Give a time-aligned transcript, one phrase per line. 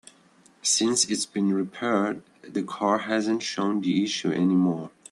[0.63, 4.89] Since it's been repaired, the car hasn't shown the issue any more.